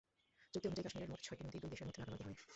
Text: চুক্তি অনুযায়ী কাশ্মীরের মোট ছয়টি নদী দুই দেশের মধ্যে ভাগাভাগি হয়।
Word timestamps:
চুক্তি 0.53 0.67
অনুযায়ী 0.67 0.85
কাশ্মীরের 0.85 1.11
মোট 1.11 1.19
ছয়টি 1.27 1.41
নদী 1.47 1.57
দুই 1.61 1.71
দেশের 1.73 1.87
মধ্যে 1.87 2.01
ভাগাভাগি 2.01 2.23
হয়। 2.27 2.37